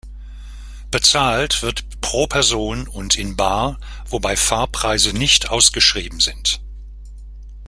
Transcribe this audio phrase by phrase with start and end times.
[0.89, 6.59] Bezahlt wird pro Person und in bar wobei Fahrpreise nicht ausgeschrieben sind.